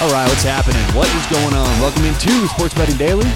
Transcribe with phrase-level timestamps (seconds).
[0.00, 0.80] All right, what's happening?
[0.96, 1.78] What is going on?
[1.78, 3.26] Welcome into Sports Betting Daily.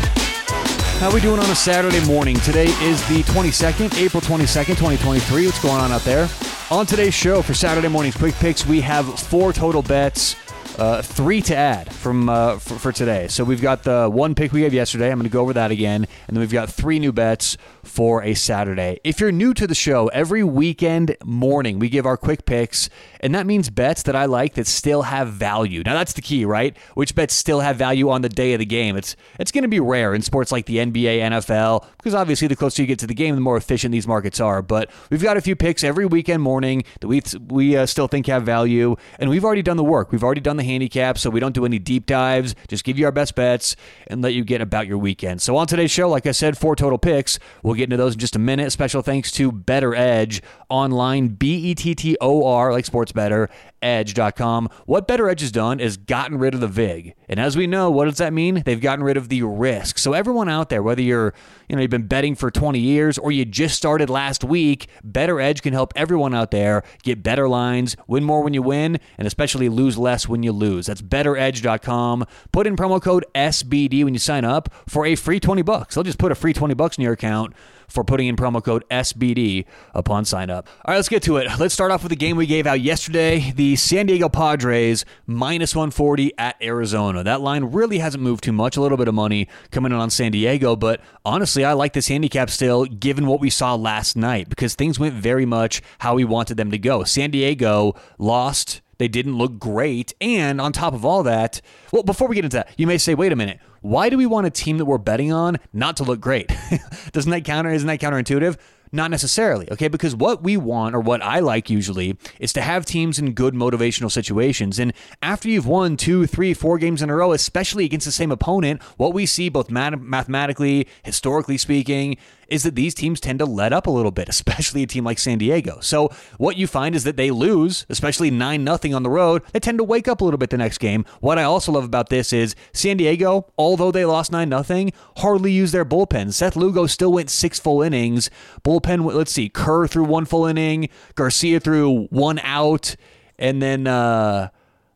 [0.98, 2.37] How we doing on a Saturday morning?
[2.37, 5.45] Today is the 22nd, April 22nd, 2023.
[5.45, 6.27] What's going on out there?
[6.71, 10.37] On today's show for Saturday morning's quick picks, we have four total bets
[10.78, 13.28] uh, three to add from uh, for, for, today.
[13.28, 15.10] So we've got the one pick we gave yesterday.
[15.10, 18.23] I'm going to go over that again, and then we've got three new bets for
[18.23, 19.01] a Saturday.
[19.04, 22.90] If you're new to the show, every weekend morning we give our quick picks,
[23.24, 25.82] and that means bets that I like that still have value.
[25.82, 26.77] Now that's the key, right?
[26.92, 28.96] Which bets still have value on the day of the game?
[28.96, 32.55] It's it's going to be rare in sports like the NBA, NFL, because obviously the
[32.55, 34.60] closer you get to the game, the more efficient these markets are.
[34.60, 38.27] But we've got a few picks every weekend morning that we we uh, still think
[38.27, 40.12] have value, and we've already done the work.
[40.12, 42.54] We've already done the handicap, so we don't do any deep dives.
[42.68, 43.74] Just give you our best bets
[44.06, 45.41] and let you get about your weekend.
[45.41, 47.38] So on today's show, like I said, four total picks.
[47.62, 48.70] We'll get into those in just a minute.
[48.70, 50.43] Special thanks to BettorEdge
[50.74, 53.48] online, B E T T O R, like sports better,
[53.80, 54.68] edge.com.
[54.86, 57.14] What BettorEdge has done is gotten rid of the VIG.
[57.28, 58.62] And as we know, what does that mean?
[58.64, 59.98] They've gotten rid of the risk.
[59.98, 61.34] So everyone out there, whether you're,
[61.68, 65.62] you know, you've been betting for 20 years or you just started last week, BettorEdge
[65.62, 69.69] can help everyone out there get better lines, win more when you win, and especially
[69.69, 70.86] lose less when you lose.
[70.86, 72.25] That's bettoredge.com.
[72.52, 75.95] Put in promo code SBD when you sign up for a free 20 bucks.
[75.95, 77.55] They'll just put a free 20 bucks in your account
[77.89, 80.69] for putting in promo code SBD upon sign up.
[80.85, 81.49] All right, let's get to it.
[81.59, 85.75] Let's start off with the game we gave out yesterday the San Diego Padres minus
[85.75, 87.25] 140 at Arizona.
[87.25, 90.11] That line really hasn't moved too much, a little bit of money coming in on
[90.11, 94.48] San Diego, but honestly, I like this handicap still given what we saw last night
[94.48, 97.05] because things went very much how we wanted them to go.
[97.05, 100.15] San Diego lost they didn't look great.
[100.21, 101.61] And on top of all that,
[101.93, 104.25] well, before we get into that, you may say, wait a minute, why do we
[104.25, 106.51] want a team that we're betting on not to look great?
[107.13, 107.71] Doesn't that counter?
[107.71, 108.57] Isn't that counterintuitive?
[108.93, 109.89] Not necessarily, okay?
[109.89, 113.53] Because what we want, or what I like usually, is to have teams in good
[113.53, 114.79] motivational situations.
[114.79, 118.31] And after you've won two, three, four games in a row, especially against the same
[118.31, 122.17] opponent, what we see both mathematically, historically speaking,
[122.49, 125.19] is that these teams tend to let up a little bit, especially a team like
[125.19, 125.79] San Diego.
[125.81, 129.43] So what you find is that they lose, especially 9 nothing on the road.
[129.53, 131.05] They tend to wake up a little bit the next game.
[131.21, 135.53] What I also love about this is San Diego, although they lost 9 nothing, hardly
[135.53, 136.32] used their bullpen.
[136.32, 138.31] Seth Lugo still went six full innings.
[138.65, 142.97] Bullpen, let's see, Kerr threw one full inning, Garcia threw one out,
[143.38, 144.49] and then uh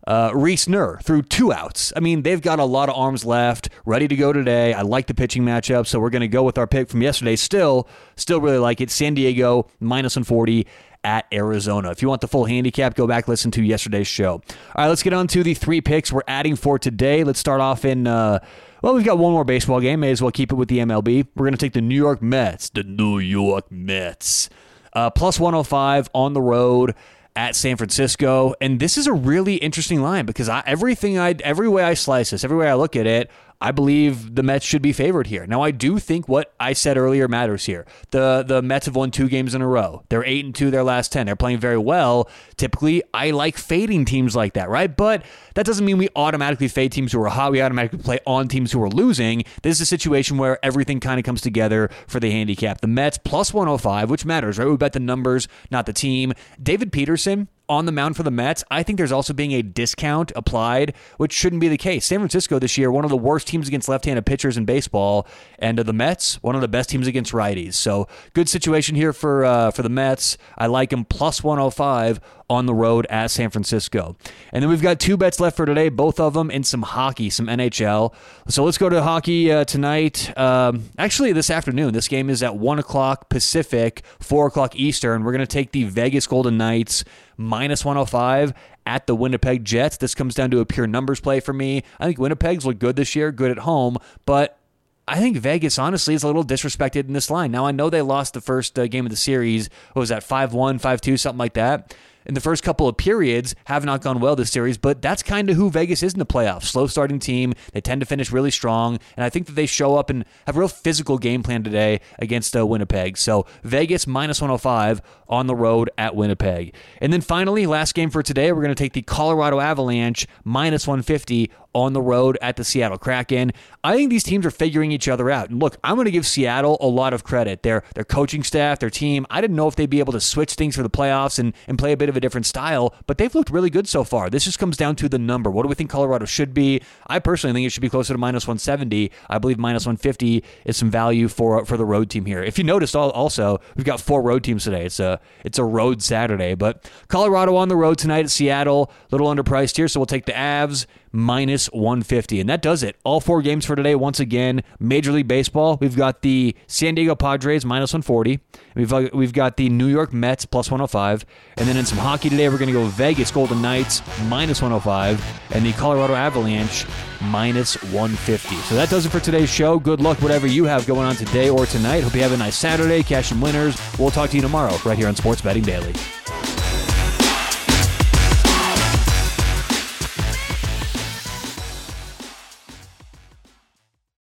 [0.08, 1.92] uh, Reiss Knehr threw two outs.
[1.94, 4.72] I mean, they've got a lot of arms left, ready to go today.
[4.72, 7.36] I like the pitching matchup, so we're going to go with our pick from yesterday.
[7.36, 7.86] Still,
[8.16, 8.90] still really like it.
[8.90, 10.66] San Diego minus 140
[11.04, 11.90] at Arizona.
[11.90, 14.32] If you want the full handicap, go back listen to yesterday's show.
[14.32, 14.42] All
[14.78, 17.22] right, let's get on to the three picks we're adding for today.
[17.22, 18.06] Let's start off in.
[18.06, 18.38] Uh,
[18.80, 20.00] well, we've got one more baseball game.
[20.00, 21.26] May as well keep it with the MLB.
[21.36, 22.70] We're going to take the New York Mets.
[22.70, 24.48] The New York Mets.
[24.94, 26.94] Uh, plus 105 on the road
[27.38, 28.52] at San Francisco.
[28.60, 32.30] And this is a really interesting line because I, everything I every way I slice
[32.30, 33.30] this, every way I look at it,
[33.60, 35.44] I believe the Mets should be favored here.
[35.46, 37.86] Now, I do think what I said earlier matters here.
[38.10, 40.04] The the Mets have won two games in a row.
[40.08, 41.26] They're eight and two their last ten.
[41.26, 42.30] They're playing very well.
[42.56, 44.94] Typically, I like fading teams like that, right?
[44.94, 45.24] But
[45.54, 47.50] that doesn't mean we automatically fade teams who are hot.
[47.50, 49.42] We automatically play on teams who are losing.
[49.62, 52.80] This is a situation where everything kind of comes together for the handicap.
[52.80, 54.68] The Mets plus 105, which matters, right?
[54.68, 56.32] We bet the numbers, not the team.
[56.62, 60.32] David Peterson, on the mound for the Mets, I think there's also being a discount
[60.34, 62.06] applied, which shouldn't be the case.
[62.06, 65.26] San Francisco this year, one of the worst teams against left-handed pitchers in baseball,
[65.58, 67.74] and uh, the Mets, one of the best teams against righties.
[67.74, 70.38] So good situation here for uh, for the Mets.
[70.56, 72.20] I like them plus 105
[72.50, 74.16] on the road at San Francisco.
[74.52, 77.28] And then we've got two bets left for today, both of them in some hockey,
[77.30, 78.14] some NHL.
[78.48, 80.36] So let's go to hockey uh, tonight.
[80.38, 81.92] Um, actually, this afternoon.
[81.92, 85.24] This game is at 1 o'clock Pacific, 4 o'clock Eastern.
[85.24, 87.04] We're going to take the Vegas Golden Knights
[87.36, 88.54] minus 105
[88.86, 89.98] at the Winnipeg Jets.
[89.98, 91.82] This comes down to a pure numbers play for me.
[92.00, 94.58] I think Winnipeg's look good this year, good at home, but
[95.06, 97.50] I think Vegas, honestly, is a little disrespected in this line.
[97.50, 99.70] Now, I know they lost the first uh, game of the series.
[99.92, 101.94] What was that, 5 1, 5 2, something like that
[102.28, 105.48] in the first couple of periods have not gone well this series, but that's kind
[105.48, 106.64] of who Vegas is in the playoffs.
[106.64, 107.54] Slow starting team.
[107.72, 110.56] They tend to finish really strong, and I think that they show up and have
[110.56, 113.16] a real physical game plan today against uh, Winnipeg.
[113.16, 116.74] So Vegas minus 105 on the road at Winnipeg.
[117.00, 120.86] And then finally, last game for today, we're going to take the Colorado Avalanche minus
[120.86, 123.52] 150 on the road at the Seattle Kraken.
[123.84, 125.50] I think these teams are figuring each other out.
[125.50, 127.62] And look, I'm going to give Seattle a lot of credit.
[127.62, 129.26] Their their coaching staff, their team.
[129.30, 131.78] I didn't know if they'd be able to switch things for the playoffs and, and
[131.78, 134.28] play a bit of a different style, but they've looked really good so far.
[134.28, 135.50] This just comes down to the number.
[135.50, 136.82] What do we think Colorado should be?
[137.06, 139.12] I personally think it should be closer to minus 170.
[139.30, 142.42] I believe minus 150 is some value for for the road team here.
[142.42, 144.86] If you noticed, also we've got four road teams today.
[144.86, 149.14] It's a it's a road Saturday, but Colorado on the road tonight at Seattle, a
[149.14, 152.40] little underpriced here, so we'll take the Avs minus 150.
[152.40, 152.96] And that does it.
[153.04, 153.94] All four games for today.
[153.94, 155.78] Once again, Major League Baseball.
[155.80, 158.40] We've got the San Diego Padres minus 140.
[158.74, 161.24] We've uh, we've got the New York Mets plus 105.
[161.56, 165.24] And then in some hockey today, we're going to go Vegas Golden Knights minus 105
[165.52, 166.86] and the Colorado Avalanche
[167.20, 168.56] minus 150.
[168.56, 169.78] So that does it for today's show.
[169.78, 172.04] Good luck, whatever you have going on today or tonight.
[172.04, 173.02] Hope you have a nice Saturday.
[173.02, 173.80] Cash and winners.
[173.98, 175.94] We'll talk to you tomorrow right here on Sports Betting Daily.